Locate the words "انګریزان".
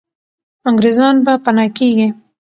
0.69-1.15